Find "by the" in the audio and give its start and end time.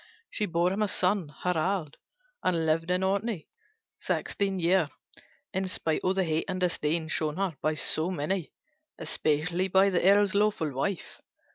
9.67-10.01